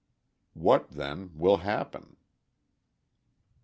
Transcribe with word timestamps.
What, 0.55 0.89
then, 0.89 1.29
will 1.35 1.57
happen? 1.57 2.17